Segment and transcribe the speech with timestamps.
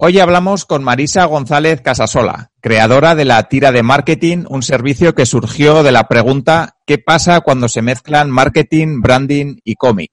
[0.00, 5.26] Hoy hablamos con Marisa González Casasola, creadora de la tira de marketing, un servicio que
[5.26, 10.12] surgió de la pregunta ¿qué pasa cuando se mezclan marketing, branding y cómic?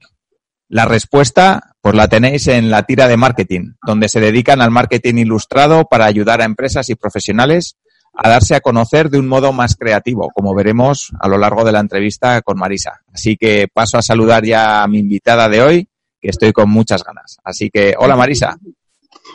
[0.68, 5.18] La respuesta, pues la tenéis en la tira de marketing, donde se dedican al marketing
[5.18, 7.78] ilustrado para ayudar a empresas y profesionales
[8.16, 11.74] a darse a conocer de un modo más creativo, como veremos a lo largo de
[11.74, 13.02] la entrevista con Marisa.
[13.14, 15.90] Así que paso a saludar ya a mi invitada de hoy,
[16.20, 17.38] que estoy con muchas ganas.
[17.44, 18.58] Así que, hola Marisa.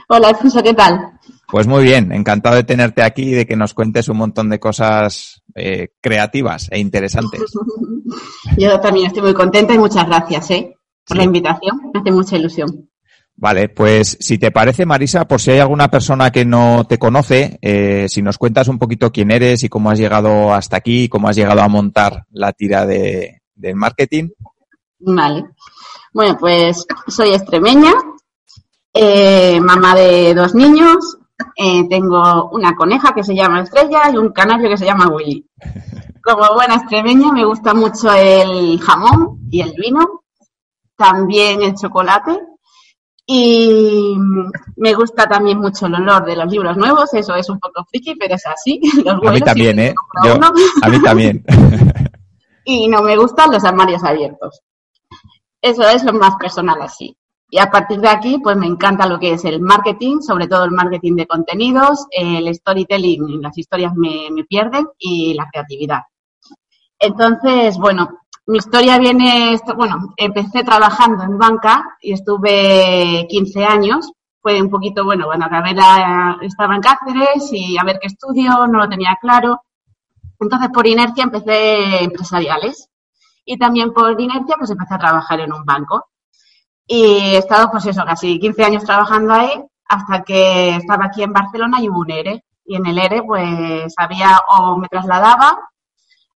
[0.08, 1.12] Hola, Alfonso, ¿qué tal?
[1.48, 4.60] Pues muy bien, encantado de tenerte aquí y de que nos cuentes un montón de
[4.60, 7.40] cosas eh, creativas e interesantes.
[8.56, 10.76] Yo también estoy muy contenta y muchas gracias ¿eh?
[11.06, 12.88] por la invitación, me hace mucha ilusión.
[13.36, 17.58] Vale, pues si te parece, Marisa, por si hay alguna persona que no te conoce,
[17.62, 21.26] eh, si nos cuentas un poquito quién eres y cómo has llegado hasta aquí, cómo
[21.26, 24.28] has llegado a montar la tira de, de marketing.
[24.98, 25.46] Vale.
[26.12, 27.92] Bueno, pues soy extremeña,
[28.92, 31.18] eh, mamá de dos niños,
[31.56, 35.46] eh, tengo una coneja que se llama Estrella y un canario que se llama Willy.
[36.22, 40.22] Como buena extremeña me gusta mucho el jamón y el vino,
[40.96, 42.38] también el chocolate
[43.32, 44.16] y
[44.76, 48.16] me gusta también mucho el olor de los libros nuevos, eso es un poco friki,
[48.16, 48.80] pero es así.
[49.06, 49.94] a mí también, ¿eh?
[50.82, 51.44] a mí también.
[52.64, 54.60] y no me gustan los armarios abiertos.
[55.62, 57.16] Eso es lo más personal así.
[57.52, 60.64] Y a partir de aquí, pues me encanta lo que es el marketing, sobre todo
[60.64, 66.02] el marketing de contenidos, el storytelling, las historias me, pierden y la creatividad.
[66.98, 74.12] Entonces, bueno, mi historia viene, bueno, empecé trabajando en banca y estuve 15 años.
[74.40, 78.66] Fue un poquito, bueno, bueno, acabé la, estaba en Cáceres y a ver qué estudio,
[78.68, 79.62] no lo tenía claro.
[80.38, 82.88] Entonces, por inercia empecé empresariales
[83.44, 86.06] y también por inercia pues empecé a trabajar en un banco.
[86.92, 91.32] Y he estado, pues eso, casi 15 años trabajando ahí hasta que estaba aquí en
[91.32, 92.42] Barcelona y hubo un ERE.
[92.64, 95.70] Y en el ERE, pues había o me trasladaba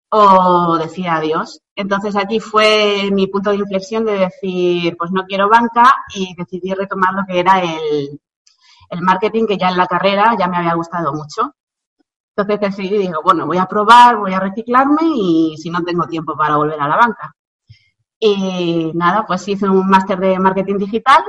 [0.10, 1.60] o decía adiós.
[1.76, 6.72] Entonces aquí fue mi punto de inflexión de decir, pues no quiero banca y decidí
[6.76, 8.22] retomar lo que era el,
[8.90, 11.56] el marketing, que ya en la carrera ya me había gustado mucho.
[12.36, 16.38] Entonces decidí, digo, bueno, voy a probar, voy a reciclarme y si no tengo tiempo
[16.38, 17.36] para volver a la banca.
[18.26, 21.22] Y nada, pues hice un máster de marketing digital.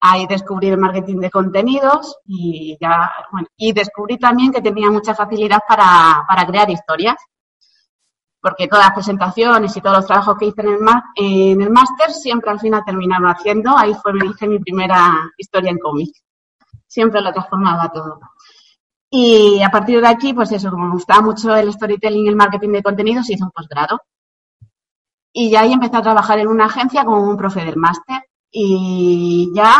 [0.00, 5.14] Ahí descubrí el marketing de contenidos y ya, bueno, y descubrí también que tenía mucha
[5.14, 7.14] facilidad para, para crear historias.
[8.40, 10.80] Porque todas las presentaciones y todos los trabajos que hice en el,
[11.14, 13.78] en el máster siempre al final terminaba haciendo.
[13.78, 16.10] Ahí fue, me hice mi primera historia en cómic.
[16.88, 18.18] Siempre lo transformaba todo.
[19.08, 22.36] Y a partir de aquí, pues eso, como me gustaba mucho el storytelling y el
[22.36, 24.00] marketing de contenidos, hice un posgrado.
[25.36, 28.22] Y ya ahí empecé a trabajar en una agencia como un profe del máster.
[28.52, 29.74] Y ya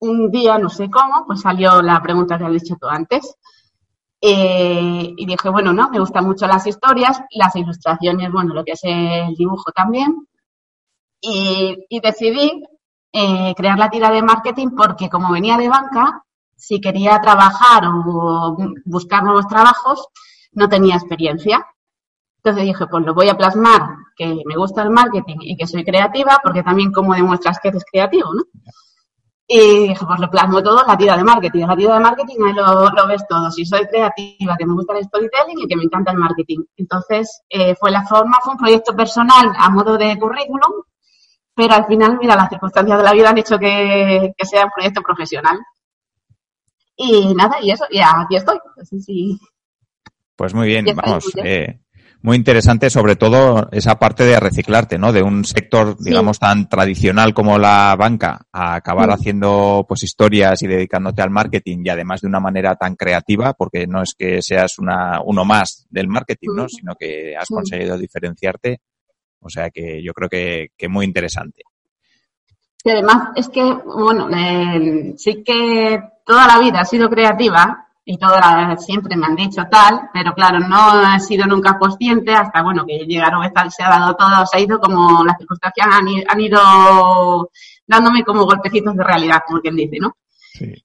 [0.00, 3.36] un día, no sé cómo, pues salió la pregunta que has dicho tú antes.
[4.18, 8.72] Eh, y dije, bueno, no, me gustan mucho las historias, las ilustraciones, bueno, lo que
[8.72, 10.26] es el dibujo también.
[11.20, 12.62] Y, decidí
[13.12, 16.22] eh, crear la tira de marketing porque como venía de banca,
[16.56, 18.56] si quería trabajar o
[18.86, 20.08] buscar nuevos trabajos,
[20.52, 21.66] no tenía experiencia.
[22.46, 23.82] Entonces dije, pues lo voy a plasmar,
[24.16, 27.84] que me gusta el marketing y que soy creativa, porque también como demuestras que eres
[27.90, 28.44] creativo, ¿no?
[29.48, 31.66] Y dije, pues lo plasmo todo en la tira de marketing.
[31.66, 33.50] la tira de marketing ahí lo, ves todo.
[33.50, 36.60] Si soy creativa, que me gusta el storytelling y que me encanta el marketing.
[36.76, 40.84] Entonces, eh, fue la forma, fue un proyecto personal a modo de currículum,
[41.52, 45.02] pero al final, mira, las circunstancias de la vida han hecho que, sea un proyecto
[45.02, 45.58] profesional.
[46.94, 48.60] Y nada, y eso, y aquí estoy.
[50.36, 51.32] Pues muy bien, vamos.
[51.42, 51.80] Eh,
[52.26, 55.12] muy interesante, sobre todo esa parte de reciclarte, ¿no?
[55.12, 60.66] De un sector, digamos, tan tradicional como la banca, a acabar haciendo pues historias y
[60.66, 64.76] dedicándote al marketing y además de una manera tan creativa, porque no es que seas
[64.80, 66.68] una, uno más del marketing, ¿no?
[66.68, 68.80] Sino que has conseguido diferenciarte.
[69.38, 71.62] O sea que yo creo que, que muy interesante.
[72.82, 78.18] Y además es que, bueno, eh, sí que toda la vida ha sido creativa, y
[78.18, 78.36] todo
[78.78, 82.98] siempre me han dicho tal, pero claro, no he sido nunca consciente hasta, bueno, que
[83.04, 87.50] llegaron, se ha dado todo, se ha ido como las circunstancias han, ido
[87.84, 90.16] dándome como golpecitos de realidad, como quien dice, ¿no?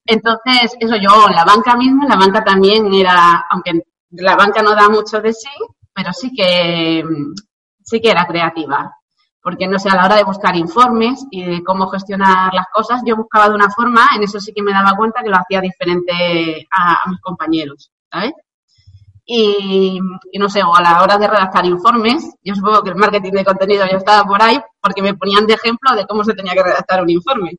[0.04, 4.90] Entonces, eso yo, la banca misma, la banca también era, aunque la banca no da
[4.90, 5.48] mucho de sí,
[5.94, 7.04] pero sí que,
[7.84, 8.98] sí que era creativa.
[9.42, 13.02] Porque, no sé, a la hora de buscar informes y de cómo gestionar las cosas,
[13.06, 15.62] yo buscaba de una forma, en eso sí que me daba cuenta que lo hacía
[15.62, 18.34] diferente a, mis compañeros, ¿sabes?
[19.26, 20.00] Y,
[20.38, 23.46] no sé, o a la hora de redactar informes, yo supongo que el marketing de
[23.46, 26.64] contenido ya estaba por ahí porque me ponían de ejemplo de cómo se tenía que
[26.64, 27.58] redactar un informe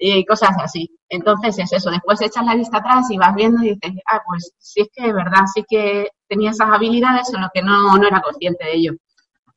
[0.00, 0.90] y cosas así.
[1.08, 4.52] Entonces es eso, después echas la vista atrás y vas viendo y dices, ah, pues
[4.58, 8.22] sí es que es verdad, sí que tenía esas habilidades, solo que no, no era
[8.22, 8.92] consciente de ello.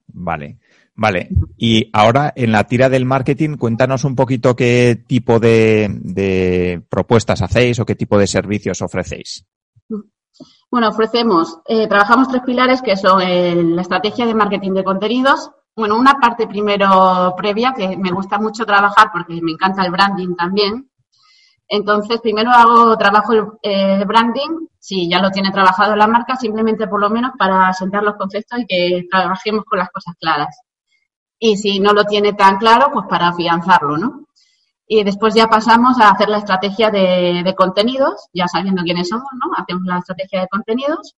[0.08, 0.60] Vale.
[0.96, 7.42] Vale, y ahora en la tira del marketing, cuéntanos un poquito qué tipo de, propuestas
[7.42, 9.46] hacéis o qué tipo de servicios ofrecéis.
[10.70, 15.98] Bueno, ofrecemos, eh, trabajamos tres pilares que son la estrategia de marketing de contenidos, bueno,
[15.98, 20.90] una parte primero previa que me gusta mucho trabajar porque me encanta el branding también.
[21.68, 26.88] Entonces, primero hago trabajo el, eh, branding, si ya lo tiene trabajado la marca, simplemente
[26.88, 30.56] por lo menos para sentar los conceptos y que trabajemos con las cosas claras.
[31.46, 34.28] Y si no lo tiene tan claro, pues para afianzarlo, ¿no?
[34.88, 39.52] Y después ya pasamos a hacer la estrategia de, contenidos, ya sabiendo quiénes somos, ¿no?
[39.58, 41.16] Hacemos la estrategia de contenidos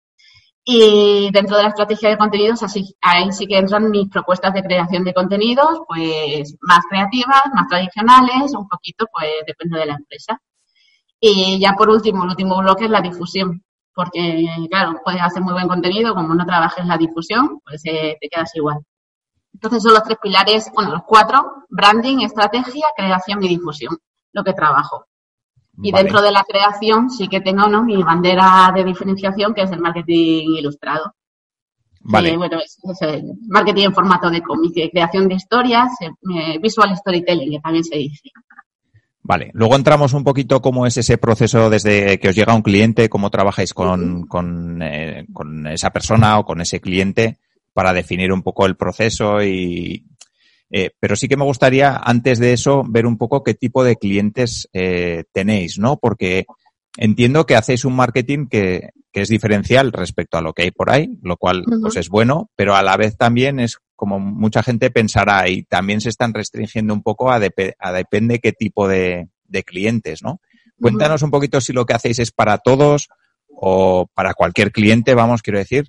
[0.63, 4.63] y dentro de la estrategia de contenidos, así, ahí sí que entran mis propuestas de
[4.63, 10.42] creación de contenidos, pues más creativas, más tradicionales, un poquito, pues depende de la empresa.
[11.19, 13.63] Y ya por último, el último bloque es la difusión,
[13.94, 18.27] porque claro, puedes hacer muy buen contenido, como no trabajes la difusión, pues eh, te
[18.27, 18.80] quedas igual.
[19.56, 23.98] Entonces son los tres pilares, bueno, los cuatro, branding, estrategia, creación y difusión,
[24.34, 25.06] lo que trabajo.
[25.81, 27.84] Y dentro de la creación sí que tengo ¿no?
[27.84, 31.16] mi bandera de diferenciación, que es el marketing ilustrado.
[32.02, 32.34] Vale.
[32.34, 32.78] Eh, bueno, es,
[33.48, 38.31] marketing en formato de cómic, creación de historias, eh, visual storytelling, que también se dice.
[39.24, 43.10] Vale, luego entramos un poquito cómo es ese proceso desde que os llega un cliente,
[43.10, 47.40] cómo trabajáis con, con, eh, con esa persona o con ese cliente
[47.75, 50.06] para definir un poco el proceso y,
[50.72, 53.98] eh, pero sí que me gustaría, antes de eso, ver un poco qué tipo de
[53.98, 55.98] clientes eh, tenéis, ¿no?
[55.98, 56.45] Porque
[56.95, 61.18] entiendo que hacéis un marketing que, es diferencial respecto a lo que hay por ahí,
[61.22, 65.48] lo cual pues es bueno, pero a la vez también es como mucha gente pensará
[65.48, 69.30] y también se están restringiendo un poco a, depende qué tipo de,
[69.66, 70.42] clientes, ¿no?
[70.81, 73.07] Cuéntanos un poquito si lo que hacéis es para todos
[73.48, 75.88] o para cualquier cliente, vamos, quiero decir,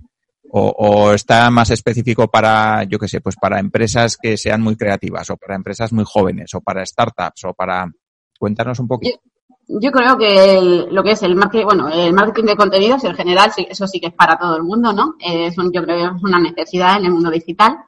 [0.50, 5.28] o, está más específico para, yo qué sé, pues para empresas que sean muy creativas
[5.30, 7.90] o para empresas muy jóvenes o para startups o para...
[8.38, 9.18] Cuéntanos un poquito.
[9.66, 13.50] Yo, creo que lo que es el marketing, bueno, el marketing de contenidos en general,
[13.56, 15.14] eso sí que es para todo el mundo, ¿no?
[15.18, 17.78] Es yo creo que es una necesidad en el mundo digital,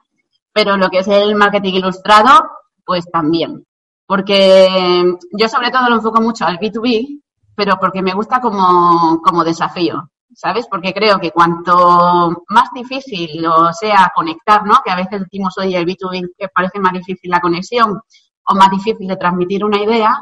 [0.51, 2.49] pero lo que es el marketing ilustrado,
[2.83, 3.63] pues también.
[4.07, 5.05] Porque
[5.37, 7.21] yo sobre todo lo enfoco mucho al B2B,
[7.55, 10.09] pero porque me gusta como, como desafío.
[10.39, 10.67] ¿Sabes?
[10.71, 14.79] Porque creo que cuanto más difícil lo sea conectar, ¿no?
[14.85, 18.01] Que a veces decimos, hoy el B2B que parece más difícil la conexión
[18.45, 20.17] o más difícil de transmitir una idea,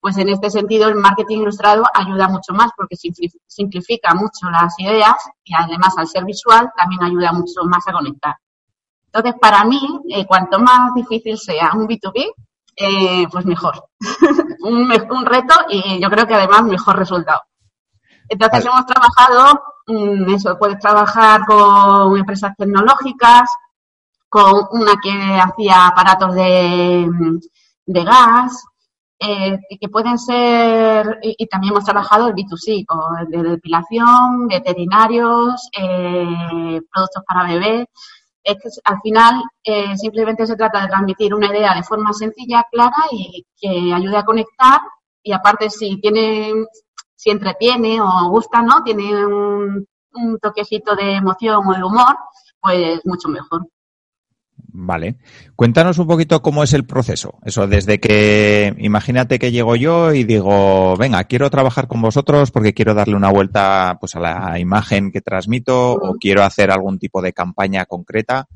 [0.00, 2.96] pues en este sentido el marketing ilustrado ayuda mucho más porque
[3.46, 8.36] simplifica mucho las ideas y además al ser visual también ayuda mucho más a conectar.
[9.06, 9.80] Entonces, para mí,
[10.10, 12.32] eh, cuanto más difícil sea un B2B,
[12.76, 13.82] eh, pues mejor.
[14.60, 17.40] un reto y yo creo que además mejor resultado.
[18.28, 23.50] Entonces hemos trabajado, mm, eso, puedes trabajar con empresas tecnológicas,
[24.28, 27.08] con una que hacía aparatos de,
[27.86, 28.64] de gas,
[29.20, 36.80] eh, que pueden ser, y, también hemos trabajado el B2C, con de depilación, veterinarios, eh,
[36.92, 37.86] productos para bebés.
[38.44, 42.64] Es que al final eh, simplemente se trata de transmitir una idea de forma sencilla,
[42.70, 44.80] clara y que ayude a conectar.
[45.22, 46.66] Y aparte, si tienen
[47.18, 48.84] si entretiene o gusta, ¿no?
[48.84, 49.86] Tiene un,
[50.40, 52.16] toquecito de emoción o de humor,
[52.60, 53.66] pues mucho mejor.
[54.56, 55.16] Vale.
[55.56, 57.38] Cuéntanos un poquito cómo es el proceso.
[57.44, 62.74] Eso, desde que, imagínate que llego yo y digo, venga, quiero trabajar con vosotros porque
[62.74, 67.20] quiero darle una vuelta pues, a la imagen que transmito o quiero hacer algún tipo
[67.20, 68.46] de campaña concreta.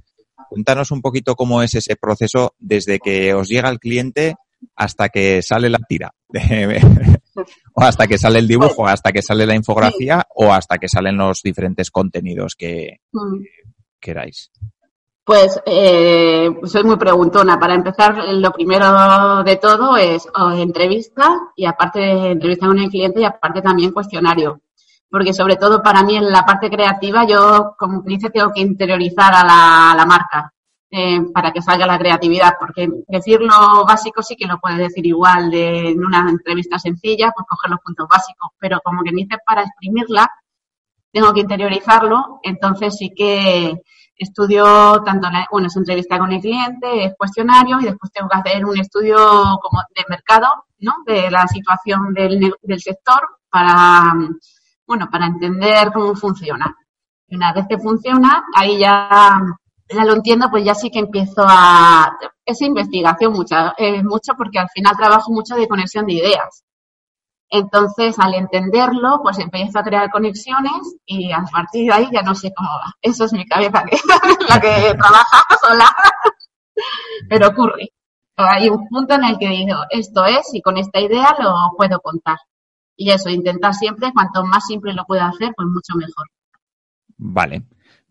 [0.48, 4.36] Cuéntanos un poquito cómo es ese proceso desde que os llega el cliente
[4.76, 6.14] hasta que sale la tira.
[7.74, 11.16] o hasta que sale el dibujo, hasta que sale la infografía o hasta que salen
[11.16, 13.38] los diferentes contenidos que, mm.
[14.00, 14.50] queráis.
[15.24, 17.58] Pues eh, soy muy preguntona.
[17.58, 23.20] Para empezar, lo primero de todo es entrevista y aparte de entrevista con el cliente
[23.20, 24.60] y aparte también cuestionario.
[25.08, 29.32] Porque sobre todo para mí en la parte creativa yo, como dice, tengo que interiorizar
[29.32, 30.51] a la, a la marca.
[30.94, 35.06] Eh, para que salga la creatividad, porque decir lo básico sí que lo puedes decir
[35.06, 39.38] igual de, en una entrevista sencilla, pues coger los puntos básicos, pero como que dices
[39.46, 40.30] para exprimirla,
[41.10, 43.74] tengo que interiorizarlo, entonces sí que
[44.14, 48.38] estudio tanto, la, bueno, es entrevista con el cliente, es cuestionario y después tengo que
[48.38, 49.16] hacer un estudio
[49.62, 50.96] como de mercado, ¿no?
[51.06, 54.12] De la situación del, del sector para,
[54.86, 56.76] bueno, para entender cómo funciona.
[57.28, 59.40] Y una vez que funciona, ahí ya,
[59.94, 64.58] ya lo entiendo, pues ya sí que empiezo a, esa investigación mucha, eh, mucho porque
[64.58, 66.64] al final trabajo mucho de conexión de ideas.
[67.48, 72.34] Entonces, al entenderlo, pues empiezo a crear conexiones y a partir de ahí ya no
[72.34, 72.94] sé cómo va.
[73.02, 73.98] Eso es mi cabeza, que
[74.48, 75.94] la que trabaja sola,
[77.28, 77.90] pero ocurre.
[78.36, 82.00] Hay un punto en el que digo, esto es, y con esta idea lo puedo
[82.00, 82.38] contar.
[82.96, 86.28] Y eso, intentar siempre, cuanto más simple lo pueda hacer, pues mucho mejor.
[87.18, 87.64] Vale.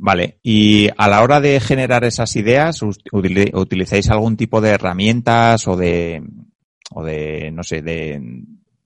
[0.04, 5.76] Vale, y a la hora de generar esas ideas, ¿utilizáis algún tipo de herramientas o
[5.76, 6.24] de,
[6.96, 8.20] o de, no sé, de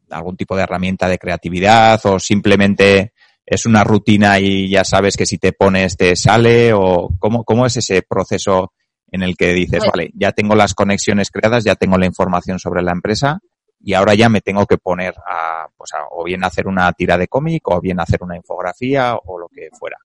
[0.10, 3.14] algún tipo de herramienta de creatividad o simplemente
[3.46, 7.66] es una rutina y ya sabes que si te pones te sale o cómo, cómo
[7.66, 8.74] es ese proceso
[9.10, 12.60] en el que dices, pues vale, ya tengo las conexiones creadas, ya tengo la información
[12.60, 13.40] sobre la empresa
[13.80, 17.18] y ahora ya me tengo que poner a, pues a, o bien hacer una tira
[17.18, 19.96] de cómic o bien hacer una infografía o lo que fuera.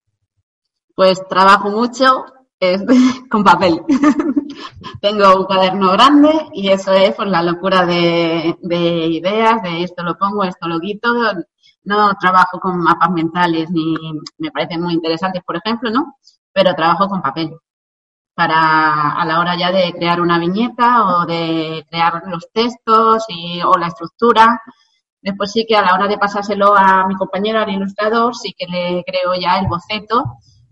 [0.95, 2.25] Pues trabajo mucho
[3.31, 3.81] con papel.
[5.01, 10.17] Tengo un cuaderno grande y eso es pues, la locura de, ideas, de esto lo
[10.19, 11.09] pongo, esto lo quito.
[11.85, 13.95] No trabajo con mapas mentales ni
[14.39, 16.17] me parecen muy interesantes, por ejemplo, ¿no?
[16.53, 17.57] Pero trabajo con papel
[18.35, 23.63] para a la hora ya de crear una viñeta o de crear los textos y,
[23.63, 24.61] o la estructura.
[25.23, 28.67] Después sí que a la hora de pasárselo a mi compañero, al ilustrador, sí que
[28.67, 30.25] le creo ya el boceto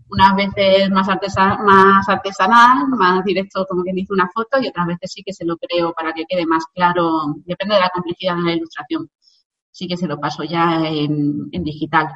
[0.09, 5.11] unas veces más, más artesanal, más directo, como quien dice una foto, y otras veces
[5.13, 8.43] sí que se lo creo para que quede más claro, depende de la complejidad de
[8.43, 9.09] la ilustración.
[9.71, 12.07] Sí que se lo paso ya en, digital.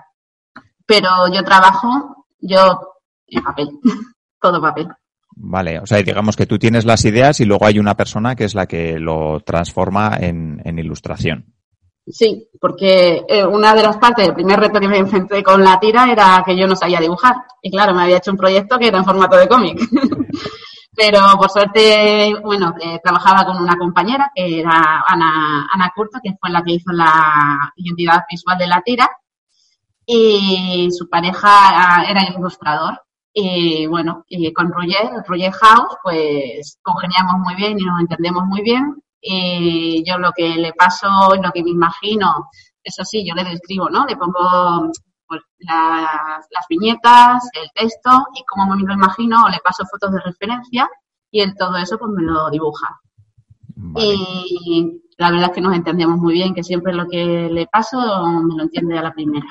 [0.85, 2.79] Pero yo trabajo, yo
[3.27, 3.69] en papel,
[4.41, 4.87] todo papel.
[5.35, 8.43] Vale, o sea, digamos que tú tienes las ideas y luego hay una persona que
[8.43, 11.53] es la que lo transforma en, en ilustración.
[12.05, 15.79] Sí, porque eh, una de las partes del primer reto que me enfrenté con la
[15.79, 17.35] tira era que yo no sabía dibujar.
[17.61, 19.79] Y claro, me había hecho un proyecto que era en formato de cómic.
[20.95, 26.35] Pero por suerte, bueno, eh, trabajaba con una compañera que era Ana, Ana Curto, que
[26.39, 29.09] fue la que hizo la identidad visual de la tira.
[30.05, 33.01] Y su pareja ah, era ilustrador.
[33.33, 38.61] Y bueno, y con Roger, Roger House, pues congeniamos muy bien y nos entendemos muy
[38.61, 41.07] bien y yo lo que le paso,
[41.41, 42.49] lo que me imagino,
[42.83, 44.05] eso sí, yo le describo, ¿no?
[44.05, 44.91] Le pongo
[45.25, 50.89] pues, las, viñetas, el texto y como me lo imagino, le paso fotos de referencia
[51.31, 52.99] y en todo eso pues me lo dibuja.
[53.95, 57.97] Y la verdad es que nos entendemos muy bien, que siempre lo que le paso
[57.97, 59.47] me lo entiende a la primera.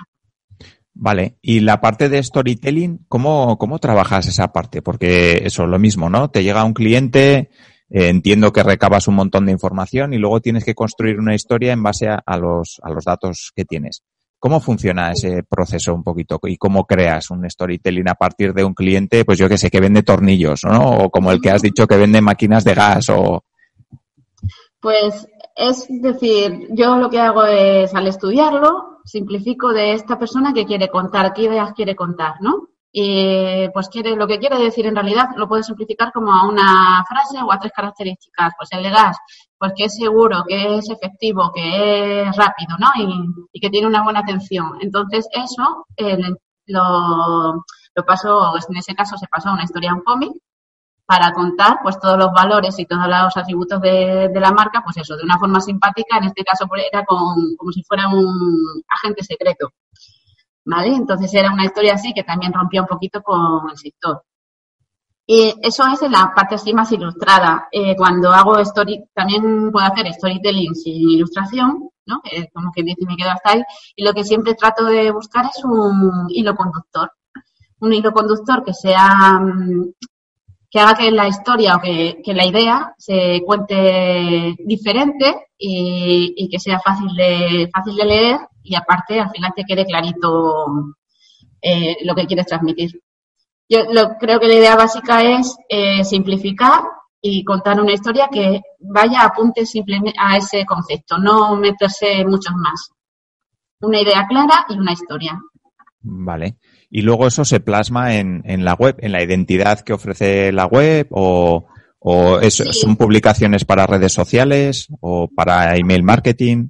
[0.94, 4.82] Vale, y la parte de storytelling, ¿cómo, cómo trabajas esa parte?
[4.82, 6.30] Porque eso, lo mismo, ¿no?
[6.30, 7.50] Te llega un cliente,
[7.94, 11.72] eh, entiendo que recabas un montón de información y luego tienes que construir una historia
[11.72, 14.02] en base a, los, a los datos que tienes.
[14.38, 18.72] ¿Cómo funciona ese proceso un poquito y cómo creas un storytelling a partir de un
[18.72, 21.04] cliente, pues yo que sé, que vende tornillos, ¿no?
[21.04, 23.44] O como el que has dicho que vende máquinas de gas o...
[24.80, 30.64] Pues es decir, yo lo que hago es al estudiarlo, simplifico de esta persona que
[30.64, 32.68] quiere contar, qué ideas quiere contar, ¿no?
[32.94, 37.02] Y pues quiere, lo que quiere decir en realidad lo puede simplificar como a una
[37.08, 38.52] frase o a tres características.
[38.58, 38.92] Pues el de
[39.58, 42.88] pues que es seguro, que es efectivo, que es rápido, ¿no?
[43.52, 44.76] Y, que tiene una buena atención.
[44.80, 46.18] Entonces eso eh,
[46.66, 50.32] lo, lo pasó, en ese caso se pasó a una historia, un cómic,
[51.06, 54.96] para contar pues todos los valores y todos los atributos de, de, la marca, pues
[54.98, 58.82] eso, de una forma simpática, en este caso pues, era con, como si fuera un
[58.88, 59.72] agente secreto.
[60.64, 60.94] ¿Vale?
[60.94, 64.22] Entonces era una historia así que también rompía un poquito con el sector.
[65.26, 67.68] Y eso es en la parte así más ilustrada.
[67.70, 72.20] Eh, cuando hago story, también puedo hacer storytelling sin ilustración, ¿no?
[72.52, 73.62] como que dice, me quedo hasta ahí.
[73.96, 77.12] Y lo que siempre trato de buscar es un hilo conductor.
[77.80, 79.92] Un hilo conductor que sea, mm,
[80.70, 86.48] que haga que la historia o que, que la idea se cuente diferente y, y,
[86.48, 90.94] que sea fácil de, fácil de leer y aparte al final te quede clarito
[91.60, 93.00] eh, lo que quieres transmitir.
[93.68, 96.82] Yo lo, creo que la idea básica es eh, simplificar
[97.20, 102.90] y contar una historia que vaya apunte simplemente a ese concepto, no meterse muchos más.
[103.80, 105.40] Una idea clara y una historia.
[106.00, 106.56] Vale.
[106.90, 110.66] Y luego eso se plasma en, en la web, en la identidad que ofrece la
[110.66, 111.66] web o,
[112.00, 116.68] o son publicaciones para redes sociales o para email marketing.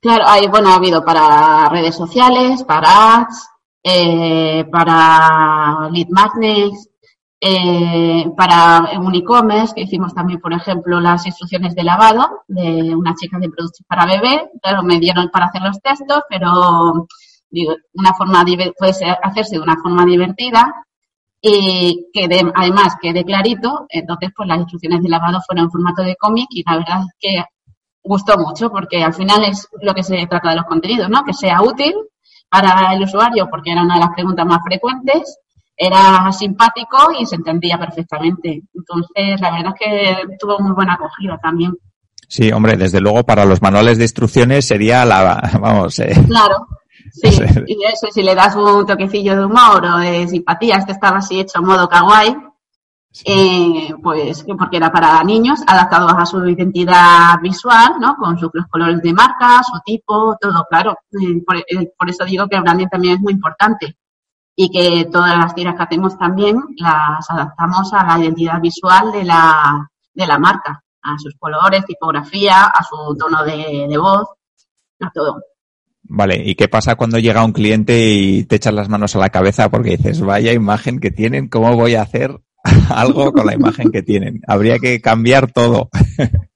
[0.00, 3.48] Claro, hay, bueno, ha habido para redes sociales, para ads,
[3.82, 6.88] eh, para lead magnets,
[7.40, 13.14] eh, para un e-commerce, que hicimos también, por ejemplo, las instrucciones de lavado de una
[13.14, 14.50] chica de productos para bebé.
[14.62, 17.06] Claro, me dieron para hacer los textos, pero
[17.50, 18.44] digo, una forma
[18.78, 20.72] puede hacerse de una forma divertida
[21.40, 23.86] y que además quede clarito.
[23.88, 27.14] Entonces, pues las instrucciones de lavado fueron en formato de cómic y la verdad es
[27.20, 27.44] que
[28.08, 31.22] gustó mucho porque al final es lo que se trata de los contenidos, ¿no?
[31.22, 31.94] Que sea útil
[32.48, 35.38] para el usuario porque era una de las preguntas más frecuentes
[35.78, 38.62] era simpático y se entendía perfectamente.
[38.74, 41.72] Entonces, la verdad es que tuvo muy buena acogida también.
[42.26, 45.98] Sí, hombre, desde luego para los manuales de instrucciones sería la, vamos.
[46.00, 46.12] Eh.
[46.26, 46.66] Claro,
[47.12, 47.28] sí,
[47.66, 51.38] y eso, si le das un toquecillo de humor o de simpatía, este estaba así
[51.38, 52.36] hecho a modo kawaii,
[53.24, 58.16] eh, pues porque era para niños, adaptados a su identidad visual, ¿no?
[58.16, 60.98] Con sus colores de marca, su tipo, todo, claro.
[61.12, 61.56] Eh, por,
[61.96, 63.96] por, eso digo que el branding también es muy importante
[64.54, 69.24] y que todas las tiras que hacemos también las adaptamos a la identidad visual de
[69.24, 74.28] la, de la marca, a sus colores, tipografía, a su tono de, voz,
[75.00, 75.42] a todo.
[76.02, 79.28] Vale, ¿y qué pasa cuando llega un cliente y te echas las manos a la
[79.28, 82.40] cabeza porque dices, vaya imagen que tienen, ¿cómo voy a hacer
[82.90, 84.40] algo con la imagen que tienen?
[84.46, 85.88] Habría que cambiar todo.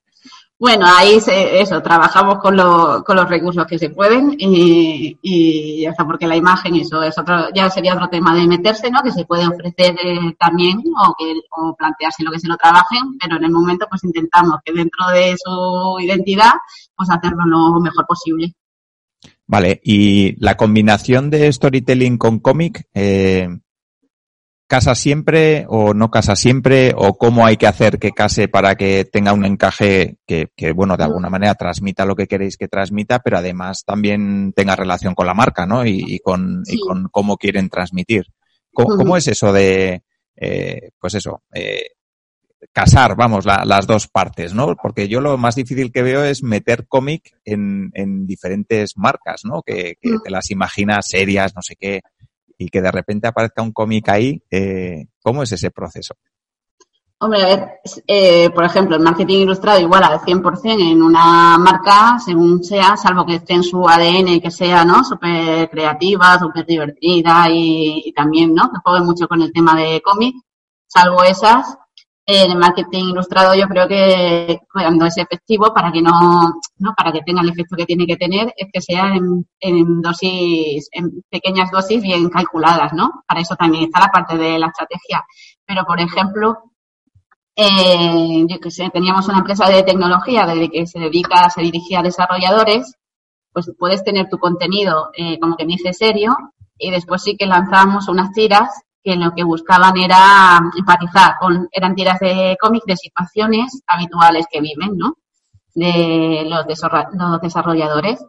[0.63, 2.55] Bueno, ahí eso, trabajamos con,
[3.03, 7.69] con los recursos que se pueden y, está, porque la imagen, eso es otro, ya
[7.69, 9.01] sería otro tema de meterse, ¿no?
[9.03, 13.17] Que se puede ofrecer eh, también o, que, o plantearse lo que se lo trabajen,
[13.19, 16.53] pero en el momento pues intentamos que dentro de su identidad,
[16.95, 18.53] pues hacerlo lo mejor posible.
[19.45, 23.49] Vale, y la combinación de storytelling con cómic, eh,
[24.73, 29.05] casa siempre o no casa siempre o cómo hay que hacer que case para que
[29.05, 33.37] tenga un encaje que, bueno, de alguna manera transmita lo que queréis que transmita, pero
[33.37, 35.85] además también tenga relación con la marca, ¿no?
[35.85, 38.25] Y, con, con cómo quieren transmitir.
[38.73, 40.01] ¿Cómo, es eso de,
[40.37, 41.89] eh, pues eso, eh,
[42.71, 44.75] casar, vamos, las dos partes, ¿no?
[44.75, 49.61] Porque yo lo más difícil que veo es meter cómic en, en diferentes marcas, ¿no?
[49.61, 52.01] Que, que te las imaginas serias, no sé qué
[52.63, 56.15] y que de repente aparezca un cómic ahí, eh, ¿cómo es ese proceso?
[57.19, 57.69] Hombre, a ver,
[58.07, 63.25] eh, por ejemplo, el marketing ilustrado igual al 100% en una marca, según sea, salvo
[63.25, 65.03] que esté en su ADN que sea, ¿no?
[65.03, 68.69] Súper creativa, súper divertida y, también, ¿no?
[68.69, 70.35] Que juegue mucho con el tema de cómic,
[70.87, 71.77] salvo esas,
[72.25, 77.21] el marketing ilustrado yo creo que cuando es efectivo para que no, no para que
[77.21, 79.13] tenga el efecto que tiene que tener es que sea
[79.59, 84.57] en, dosis en pequeñas dosis bien calculadas no para eso también está la parte de
[84.57, 85.23] la estrategia.
[85.65, 86.63] Pero por ejemplo
[87.55, 91.99] eh, yo que sé teníamos una empresa de tecnología de que se dedica se dirigía
[91.99, 92.95] a desarrolladores
[93.51, 96.35] pues puedes tener tu contenido eh, como que dice serio
[96.77, 98.69] y después sí que lanzamos unas tiras
[99.03, 104.61] que lo que buscaban era empatizar con, eran tiras de cómics de situaciones habituales que
[104.61, 105.17] viven, ¿no?
[105.75, 106.65] De los,
[107.41, 108.23] desarrolladores.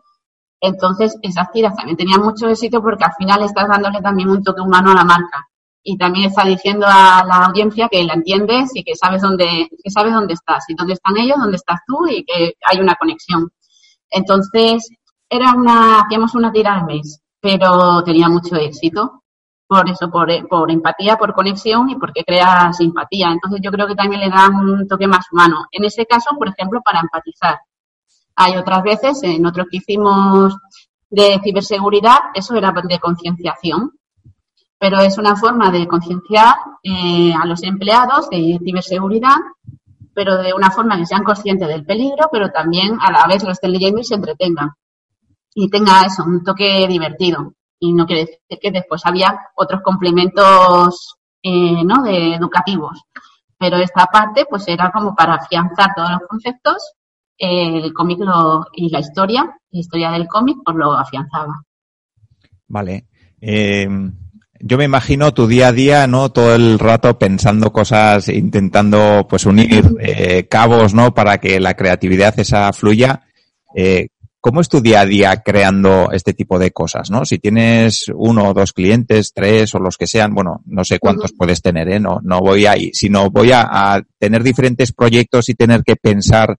[0.60, 4.62] Entonces, esas tiras también tenían mucho éxito porque al final estás dándole también un toque
[4.62, 5.46] humano a la marca.
[5.82, 9.90] Y también está diciendo a la audiencia que la entiendes y que sabes dónde, que
[9.90, 13.50] sabes dónde estás y dónde están ellos, dónde estás tú y que hay una conexión.
[14.10, 14.88] Entonces,
[15.28, 19.23] era una, hacíamos una tira al mes, pero tenía mucho éxito
[19.74, 23.32] por eso, por, empatía, por conexión y porque crea simpatía.
[23.32, 25.66] Entonces yo creo que también le da un toque más humano.
[25.72, 27.58] En ese caso, por ejemplo, para empatizar.
[28.36, 30.56] Hay otras veces, en otros que hicimos
[31.10, 33.90] de ciberseguridad, eso era de concienciación,
[34.78, 39.38] pero es una forma de concienciar eh, a los empleados de ciberseguridad,
[40.14, 43.58] pero de una forma que sean conscientes del peligro, pero también a la vez los
[43.60, 44.70] estén y se entretengan.
[45.52, 51.16] Y tenga eso, un toque divertido y no quiere decir que después había otros complementos
[51.42, 52.02] eh, ¿no?
[52.02, 53.02] de educativos.
[53.58, 56.94] Pero esta parte pues era como para afianzar todos los conceptos,
[57.36, 58.20] el cómic
[58.74, 61.62] y la historia, la historia del cómic pues lo afianzaba.
[62.68, 63.06] Vale.
[63.40, 63.88] Eh,
[64.66, 66.30] yo me imagino tu día a día, ¿no?
[66.30, 71.12] Todo el rato pensando cosas, intentando pues unir eh, cabos, ¿no?
[71.12, 73.24] Para que la creatividad esa fluya.
[73.74, 74.08] Eh,
[74.44, 77.24] ¿Cómo es tu día a día creando este tipo de cosas, no?
[77.24, 81.32] Si tienes uno o dos clientes, tres o los que sean, bueno, no sé cuántos
[81.32, 81.98] puedes tener, ¿eh?
[81.98, 86.58] No, no voy ahí, sino voy a, tener diferentes proyectos y tener que pensar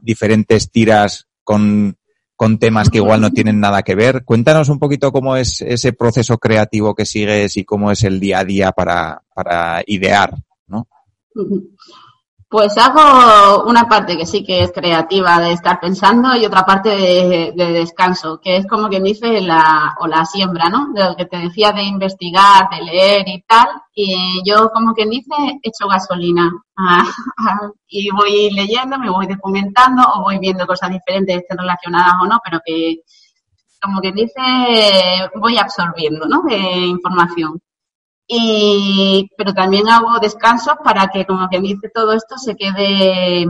[0.00, 1.98] diferentes tiras con,
[2.34, 4.24] con temas que igual no tienen nada que ver.
[4.24, 8.38] Cuéntanos un poquito cómo es ese proceso creativo que sigues y cómo es el día
[8.38, 10.32] a día para, para idear,
[10.66, 10.88] ¿no?
[12.50, 16.88] Pues hago una parte que sí que es creativa de estar pensando y otra parte
[16.88, 20.90] de, descanso, que es como quien dice la, o la siembra, ¿no?
[20.94, 23.68] De lo que te decía de investigar, de leer y tal.
[23.94, 26.50] Y yo como quien dice echo gasolina
[27.88, 32.40] y voy leyendo, me voy documentando o voy viendo cosas diferentes, estén relacionadas o no,
[32.42, 33.02] pero que
[33.82, 34.40] como quien dice
[35.34, 36.42] voy absorbiendo, ¿no?
[36.42, 37.60] De información.
[38.30, 43.46] Y, pero también hago descansos para que, como quien dice, todo esto se quede,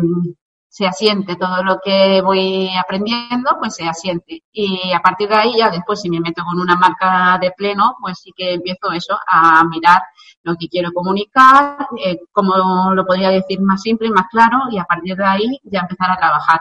[0.69, 4.45] se asiente, todo lo que voy aprendiendo, pues se asiente.
[4.53, 7.97] Y a partir de ahí ya después, si me meto con una marca de pleno,
[8.01, 10.01] pues sí que empiezo eso, a mirar
[10.45, 14.79] lo que quiero comunicar, eh, cómo lo podría decir más simple, y más claro, y
[14.79, 16.61] a partir de ahí ya empezar a trabajar.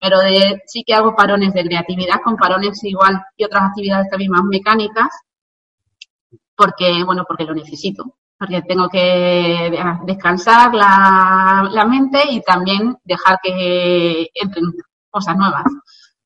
[0.00, 4.32] Pero de, sí que hago parones de creatividad con parones igual y otras actividades también
[4.32, 5.08] más mecánicas,
[6.62, 9.72] porque, bueno, porque lo necesito, porque tengo que
[10.06, 14.66] descansar la, la mente y también dejar que entren
[15.10, 15.64] cosas nuevas.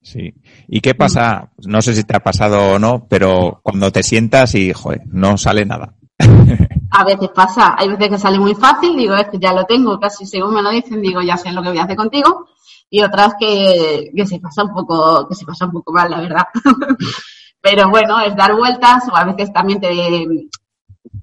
[0.02, 0.34] Sí.
[0.68, 1.50] ¿Y qué pasa?
[1.66, 5.38] No sé si te ha pasado o no, pero cuando te sientas y, joder, no
[5.38, 5.94] sale nada.
[6.90, 9.98] A veces pasa, hay veces que sale muy fácil, digo, es que ya lo tengo,
[9.98, 12.46] casi según me lo dicen, digo, ya sé lo que voy a hacer contigo,
[12.90, 16.20] y otras que, que se pasa un poco, que se pasa un poco mal, la
[16.20, 16.46] verdad.
[17.68, 19.88] Pero bueno, es dar vueltas o a veces también te,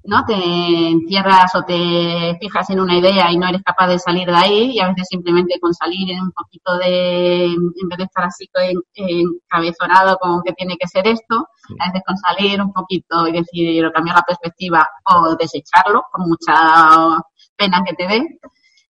[0.04, 0.26] ¿no?
[0.26, 4.36] Te encierras o te fijas en una idea y no eres capaz de salir de
[4.36, 8.24] ahí y a veces simplemente con salir en un poquito de, en vez de estar
[8.24, 8.46] así
[8.94, 13.90] encabezonado como que tiene que ser esto, a veces con salir un poquito y decir
[13.94, 17.22] cambiar la perspectiva o desecharlo con mucha
[17.56, 18.38] pena que te dé,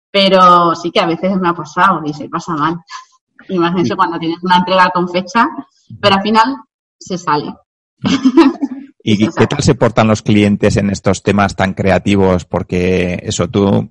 [0.09, 2.77] pero sí que a veces me ha pasado y se pasa mal.
[3.49, 5.49] Imagínate cuando tienes una entrega con fecha,
[6.01, 6.57] pero al final
[7.01, 7.53] se sale.
[9.03, 12.45] ¿Y qué tal se portan los clientes en estos temas tan creativos?
[12.45, 13.89] Porque eso tú,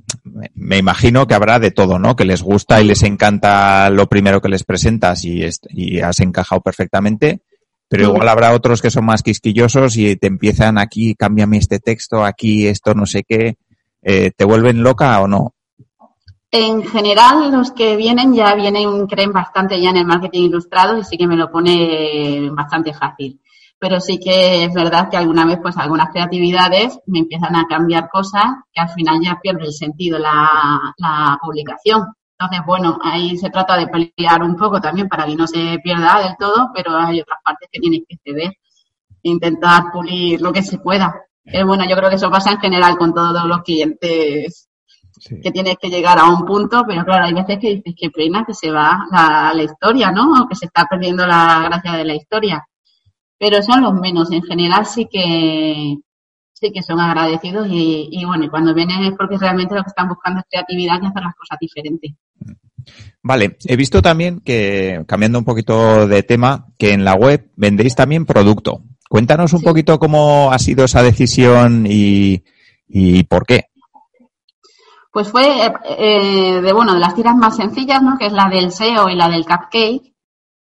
[0.53, 2.15] me imagino que habrá de todo, ¿no?
[2.15, 6.61] Que les gusta y les encanta lo primero que les presentas y, y has encajado
[6.61, 7.41] perfectamente,
[7.87, 12.23] pero igual habrá otros que son más quisquillosos y te empiezan aquí, cámbiame este texto,
[12.23, 13.57] aquí esto, no sé qué.
[14.03, 15.55] Eh, ¿Te vuelven loca o no?
[16.51, 21.03] En general, los que vienen ya vienen, creen bastante ya en el marketing ilustrado y
[21.03, 23.39] sí que me lo pone bastante fácil.
[23.77, 28.09] Pero sí que es verdad que alguna vez, pues algunas creatividades me empiezan a cambiar
[28.09, 32.07] cosas que al final ya pierde el sentido la, la publicación.
[32.37, 36.19] Entonces, bueno, ahí se trata de pelear un poco también para que no se pierda
[36.23, 38.53] del todo, pero hay otras partes que tienes que ceder,
[39.23, 41.13] intentar pulir lo que se pueda.
[41.43, 44.68] Pero bueno, yo creo que eso pasa en general con todos los clientes
[45.19, 48.43] que tienes que llegar a un punto, pero claro, hay veces que dices que pena
[48.45, 50.43] que se va la, la historia, ¿no?
[50.43, 52.65] O que se está perdiendo la gracia de la historia.
[53.37, 55.97] Pero son los menos, en general sí que
[56.53, 59.89] sí que son agradecidos y, y bueno, y cuando vienen es porque realmente lo que
[59.89, 62.11] están buscando es creatividad y hacer las cosas diferentes.
[63.21, 67.95] Vale, he visto también que, cambiando un poquito de tema, que en la web vendéis
[67.95, 68.83] también producto.
[69.09, 72.43] Cuéntanos un poquito cómo ha sido esa decisión y,
[72.87, 73.68] y por qué.
[75.11, 78.17] Pues fue eh, eh, de, bueno, de las tiras más sencillas, ¿no?
[78.17, 80.13] Que es la del SEO y la del cupcake.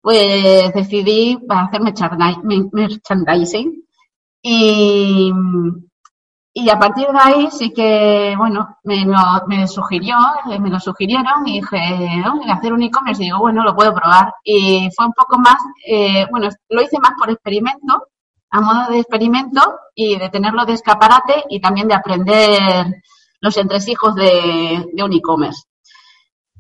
[0.02, 3.84] Pues decidí hacer merchandising.
[4.42, 5.32] Y,
[6.56, 9.06] y a partir de ahí sí que, bueno, me,
[9.48, 10.18] me sugirió,
[10.60, 12.40] me lo sugirieron y dije, ¿no?
[12.52, 13.24] hacer un e-commerce.
[13.24, 14.34] Digo, bueno, lo puedo probar.
[14.44, 18.08] Y fue un poco más, eh, bueno, lo hice más por experimento,
[18.52, 19.62] a modo de experimento
[19.96, 23.02] y de tenerlo de escaparate y también de aprender
[23.44, 25.64] los entresijos de, de un e-commerce.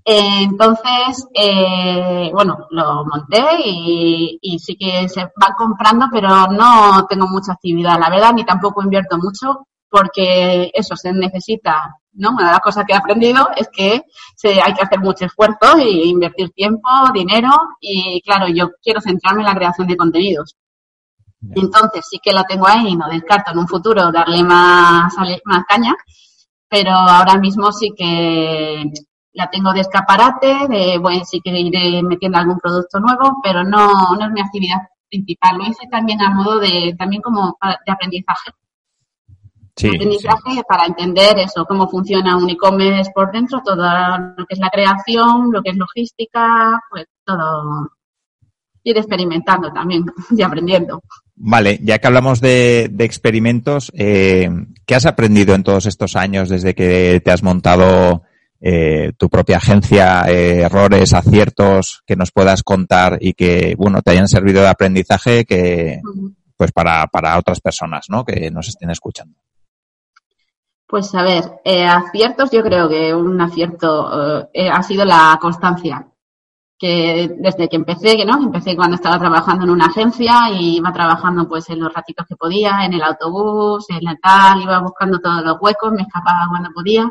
[0.04, 7.26] entonces, eh, bueno, lo monté y, y, sí que se van comprando, pero no tengo
[7.28, 12.32] mucha actividad, la verdad, ni tampoco invierto mucho porque eso se necesita, ¿no?
[12.32, 14.04] Una de las cosas que he aprendido es que
[14.36, 19.41] se, hay que hacer mucho esfuerzo e invertir tiempo, dinero y, claro, yo quiero centrarme
[19.43, 20.58] en la creación de contenidos.
[21.56, 25.13] Entonces sí que la tengo ahí y no descarto en un futuro darle más,
[25.46, 25.96] más caña,
[26.73, 28.83] pero ahora mismo sí que
[29.33, 34.15] la tengo de escaparate, de, bueno, sí que iré metiendo algún producto nuevo, pero no,
[34.15, 35.59] no es mi actividad principal.
[35.59, 38.53] Lo hice también a modo de, también como de aprendizaje.
[39.75, 43.86] Sí, aprendizaje para entender eso, cómo funciona un e-commerce por dentro, todo
[44.36, 47.91] lo que es la creación, lo que es logística, pues todo,
[48.83, 51.03] ir experimentando también y aprendiendo.
[51.36, 54.50] Vale, ya que hablamos de, experimentos, eh,
[54.86, 58.24] ¿qué has aprendido en todos estos años desde que te has montado
[58.62, 64.12] eh, tu propia agencia, eh, errores, aciertos que nos puedas contar y que, bueno, te
[64.12, 66.00] hayan servido de aprendizaje que,
[66.56, 68.24] pues para, para otras personas, ¿no?
[68.24, 69.36] Que nos estén escuchando.
[70.88, 76.08] Pues a ver, eh, aciertos, yo creo que un acierto eh, ha sido la constancia.
[76.84, 80.91] Que desde que empecé, que no, empecé cuando estaba trabajando en una agencia y iba
[80.91, 85.19] trabajando pues en los ratitos que podía, en el autobús, en la tal, iba buscando
[85.19, 87.10] todos los huecos, me escapaba cuando podía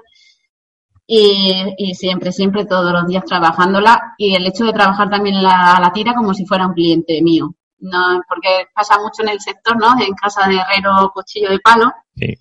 [1.06, 5.78] y, y, siempre, siempre, todos los días trabajándola y el hecho de trabajar también la,
[5.80, 7.54] la tira como si fuera un cliente mío.
[7.80, 10.00] No, porque pasa mucho en el sector, ¿no?
[10.00, 11.92] En casa de herrero, cuchillo de palo.
[12.14, 12.38] Sí.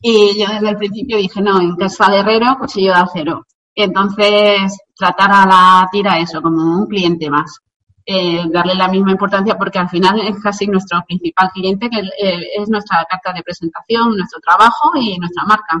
[0.00, 3.46] Y yo desde el principio dije, no, en casa de herrero, cuchillo de acero.
[3.74, 7.60] Entonces, tratar a la tira eso como un cliente más.
[8.06, 12.48] Eh, darle la misma importancia porque al final es casi nuestro principal cliente, que eh,
[12.58, 15.80] es nuestra carta de presentación, nuestro trabajo y nuestra marca.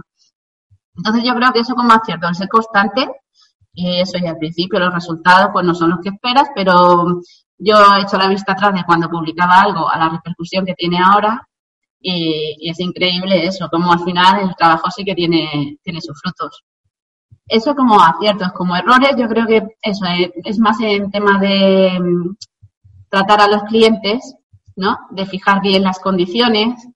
[0.96, 3.08] Entonces yo creo que eso como acierto, el ser constante,
[3.72, 7.20] y eso ya al principio los resultados pues no son los que esperas, pero
[7.58, 10.98] yo he hecho la vista atrás de cuando publicaba algo a la repercusión que tiene
[10.98, 11.46] ahora
[12.00, 16.64] y, es increíble eso, como al final el trabajo sí que tiene, tiene sus frutos.
[17.50, 21.98] Eso como aciertos, como errores, yo creo que eso es, es más en tema de
[22.00, 22.36] mm,
[23.08, 24.36] tratar a los clientes,
[24.76, 24.96] ¿no?
[25.10, 26.86] De fijar bien las condiciones,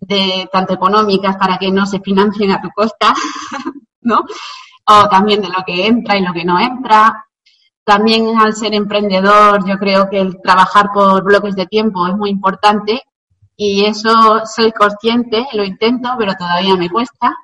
[0.00, 3.14] de tanto económicas para que no se financien a tu costa,
[4.00, 4.20] ¿no?
[4.88, 7.26] O también de lo que entra y lo que no entra.
[7.84, 12.30] También al ser emprendedor, yo creo que el trabajar por bloques de tiempo es muy
[12.30, 13.02] importante
[13.56, 14.10] y eso
[14.44, 17.34] soy consciente, lo intento, pero todavía me cuesta.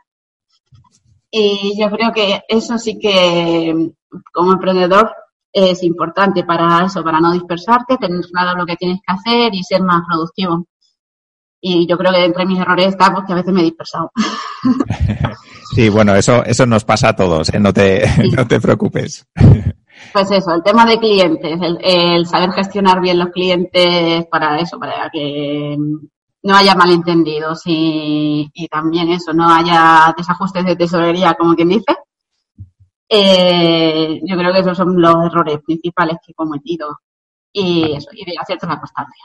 [1.35, 3.90] Y yo creo que eso sí que
[4.35, 5.11] como emprendedor
[5.51, 9.64] es importante para eso, para no dispersarte, tener claro lo que tienes que hacer y
[9.64, 10.66] ser más productivo.
[11.59, 14.12] Y yo creo que entre mis errores está pues, que a veces me he dispersado.
[15.75, 17.59] Sí, bueno, eso, eso nos pasa a todos, ¿eh?
[17.59, 18.05] no, te,
[18.37, 19.27] no te preocupes.
[20.12, 25.09] Pues eso, el tema de clientes, el, saber gestionar bien los clientes para eso, para
[25.11, 25.79] que
[26.42, 31.96] no haya malentendidos y, y también eso, no haya desajustes de tesorería, como quien dice.
[33.09, 36.98] Eh, yo creo que esos son los errores principales que he cometido
[37.52, 39.24] y eso, y de acierto la constancia.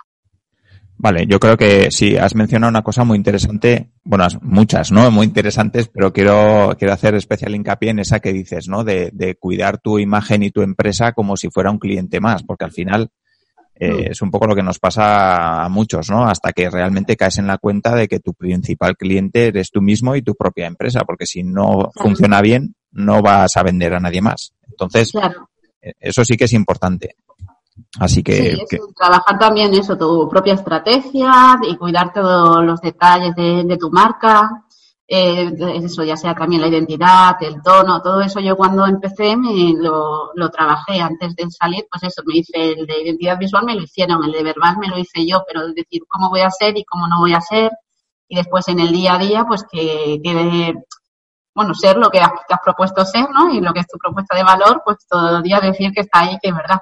[1.00, 5.12] Vale, yo creo que sí, has mencionado una cosa muy interesante, bueno, muchas, ¿no?
[5.12, 8.84] Muy interesantes, pero quiero, quiero hacer especial hincapié en esa que dices, ¿no?
[8.84, 12.66] De, de cuidar tu imagen y tu empresa como si fuera un cliente más, porque
[12.66, 13.12] al final
[13.80, 14.12] eh, mm.
[14.12, 16.26] es un poco lo que nos pasa a muchos, ¿no?
[16.26, 20.16] Hasta que realmente caes en la cuenta de que tu principal cliente eres tú mismo
[20.16, 24.22] y tu propia empresa, porque si no funciona bien, no vas a vender a nadie
[24.22, 24.54] más.
[24.68, 25.14] Entonces,
[25.82, 27.16] eh, eso sí que es importante.
[28.00, 28.58] Así que,
[28.96, 34.66] trabajar también eso, tu propia estrategia y cuidar todos los detalles de, tu marca.
[35.10, 39.74] Eh, eso ya sea también la identidad, el tono, todo eso yo cuando empecé me
[39.74, 43.76] lo, lo trabajé antes de salir, pues eso, me hice el de identidad visual, me
[43.76, 46.78] lo hicieron, el de verbal me lo hice yo, pero decir, cómo voy a ser
[46.78, 47.72] y cómo no voy a ser,
[48.28, 50.74] y después en el día a día, pues que quede,
[51.56, 53.54] bueno, ser lo que has, que has propuesto ser, ¿no?
[53.54, 56.38] Y lo que es tu propuesta de valor, pues todo día decir que está ahí,
[56.42, 56.80] que es verdad.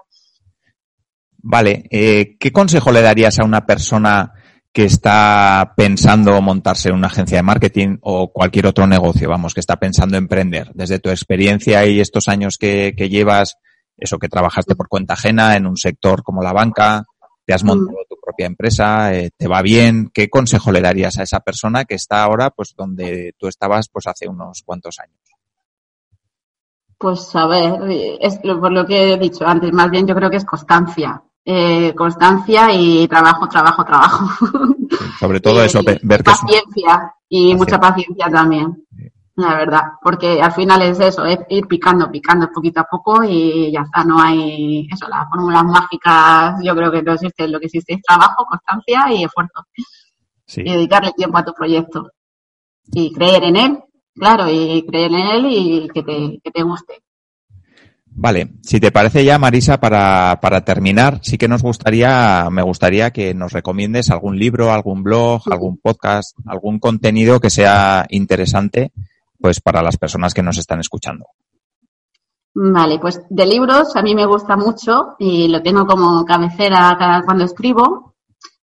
[1.37, 4.33] Vale, eh, ¿qué consejo le darías a una persona
[4.75, 9.77] que está pensando montarse una agencia de marketing o cualquier otro negocio, vamos, que está
[9.77, 10.69] pensando emprender?
[10.73, 13.55] Desde tu experiencia y estos años que, llevas,
[13.95, 17.05] eso que trabajaste por cuenta ajena en un sector como la banca,
[17.45, 21.23] te has montado tu propia empresa, eh, te va bien, ¿qué consejo le darías a
[21.23, 25.21] esa persona que está ahora, pues, donde tú estabas, pues, hace unos cuantos años?
[26.97, 27.79] Pues a ver,
[28.19, 31.93] es por lo que he dicho antes, más bien yo creo que es constancia eh,
[31.93, 34.25] constancia y trabajo, trabajo, trabajo.
[35.19, 38.83] Sobre todo eso, ver que paciencia y mucha paciencia también.
[39.35, 43.69] La verdad, porque al final es eso, es ir picando, picando poquito a poco y
[43.69, 47.65] ya está, no hay eso, las fórmulas mágicas, yo creo que no existe, lo que
[47.65, 49.65] existe es trabajo, constancia y esfuerzo.
[50.55, 52.11] Y dedicarle tiempo a tu proyecto.
[52.93, 53.79] Y creer en él,
[54.15, 57.03] claro, y creer en él y que te, que te guste.
[58.17, 63.11] Vale, si te parece ya, Marisa, para, para terminar, sí que nos gustaría, me gustaría
[63.11, 68.93] que nos recomiendes algún libro, algún blog, algún podcast, algún contenido que sea interesante,
[69.37, 71.25] pues para las personas que nos están escuchando.
[72.53, 77.21] Vale, pues de libros a mí me gusta mucho y lo tengo como cabecera cada
[77.23, 78.15] cuando escribo.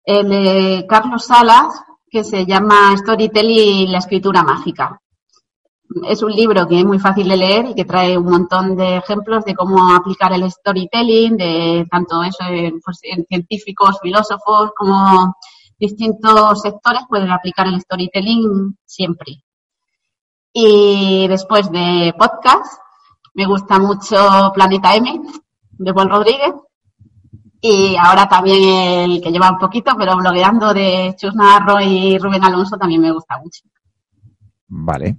[0.02, 1.74] El de Carlos Salas,
[2.10, 5.01] que se llama Storytelling y la escritura mágica
[6.08, 8.96] es un libro que es muy fácil de leer y que trae un montón de
[8.96, 15.36] ejemplos de cómo aplicar el storytelling, de tanto eso en, pues, científicos, filósofos, como
[15.78, 19.42] distintos sectores pueden aplicar el storytelling siempre.
[20.52, 22.80] Y después de podcast,
[23.34, 25.20] me gusta mucho Planeta M,
[25.70, 26.52] de Juan Rodríguez.
[27.60, 32.44] Y ahora también el que lleva un poquito, pero blogueando de Chus Narro y Rubén
[32.44, 33.62] Alonso también me gusta mucho.
[34.66, 35.16] Vale,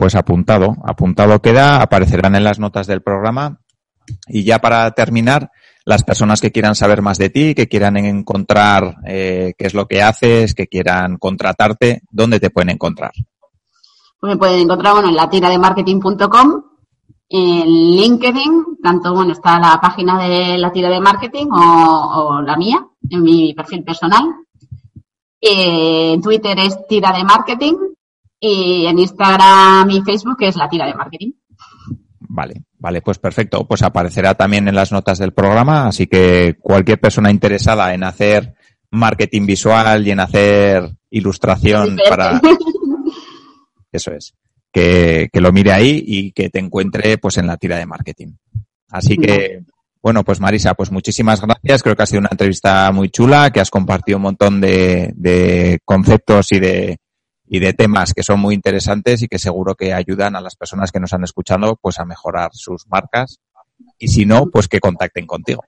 [0.00, 3.60] pues apuntado, apuntado queda, aparecerán en las notas del programa.
[4.28, 5.50] Y ya para terminar,
[5.84, 9.86] las personas que quieran saber más de ti, que quieran encontrar eh, qué es lo
[9.86, 13.12] que haces, que quieran contratarte, ¿dónde te pueden encontrar?
[14.18, 16.62] Pues me pueden encontrar bueno, en la tira de marketing.com,
[17.28, 22.86] en LinkedIn, tanto bueno, está la página de la tira de marketing o, la mía,
[23.10, 24.24] en mi perfil personal.
[25.38, 27.74] Eh, en Twitter es tira de marketing
[28.40, 31.32] y en Instagram y Facebook es la tira de marketing.
[32.20, 33.66] Vale, vale, pues perfecto.
[33.66, 38.54] Pues aparecerá también en las notas del programa, así que cualquier persona interesada en hacer
[38.90, 42.40] marketing visual y en hacer ilustración para...
[43.92, 44.34] Eso es.
[44.72, 48.34] Que, que, lo mire ahí y que te encuentre pues en la tira de marketing.
[48.88, 49.64] Así que,
[50.00, 51.82] bueno, pues Marisa, pues muchísimas gracias.
[51.82, 55.80] Creo que ha sido una entrevista muy chula, que has compartido un montón de, de
[55.84, 56.99] conceptos y de,
[57.52, 60.92] y de temas que son muy interesantes y que seguro que ayudan a las personas
[60.92, 63.40] que nos han escuchado pues a mejorar sus marcas
[63.98, 65.64] y si no, pues que contacten contigo.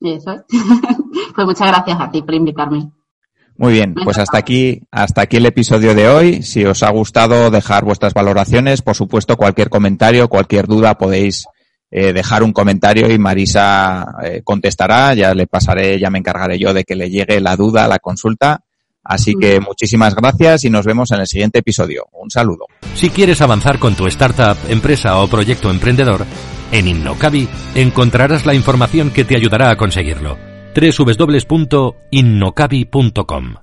[0.00, 0.44] Eso.
[1.34, 2.90] pues muchas gracias a ti por invitarme.
[3.56, 6.42] Muy bien, pues hasta aquí, hasta aquí el episodio de hoy.
[6.42, 8.82] Si os ha gustado, dejar vuestras valoraciones.
[8.82, 11.46] Por supuesto, cualquier comentario, cualquier duda podéis
[11.92, 15.14] eh, dejar un comentario y Marisa eh, contestará.
[15.14, 18.65] Ya le pasaré, ya me encargaré yo de que le llegue la duda, la consulta
[19.08, 22.06] Así que muchísimas gracias y nos vemos en el siguiente episodio.
[22.12, 22.66] Un saludo.
[22.94, 26.26] Si quieres avanzar con tu startup, empresa o proyecto emprendedor,
[26.72, 30.38] en Innocabi encontrarás la información que te ayudará a conseguirlo.
[30.74, 33.54] www.innocabi.com